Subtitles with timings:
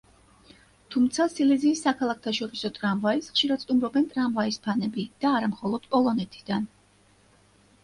[0.93, 6.69] თუმცა სილეზიის საქალაქთაშორისო ტრამვაის ხშირად სტუმრობენ ტრამვაის ფანები და არა მხოლოდ პოლონეთიდან.